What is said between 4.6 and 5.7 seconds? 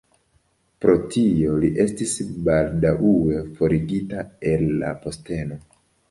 la posteno.